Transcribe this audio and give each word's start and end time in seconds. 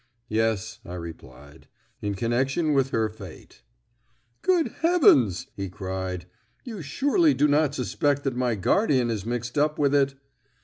"Yes," 0.29 0.79
I 0.83 0.95
replied, 0.95 1.67
"in 2.01 2.15
connection 2.15 2.73
with 2.73 2.89
her 2.89 3.07
fate." 3.07 3.61
"Great 4.41 4.71
heavens!" 4.79 5.45
he 5.55 5.69
cried. 5.69 6.25
"You 6.63 6.81
surely 6.81 7.35
do 7.35 7.47
not 7.47 7.75
suspect 7.75 8.23
that 8.23 8.35
my 8.35 8.55
guardian 8.55 9.11
is 9.11 9.27
mixed 9.27 9.59
up 9.59 9.77
with 9.77 9.93
it?" 9.93 10.15